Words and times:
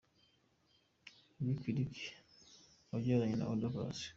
Lick 1.45 1.63
Lick 1.75 1.95
wabyaranye 2.89 3.35
na 3.37 3.45
Oda 3.53 3.67
Paccy. 3.75 4.07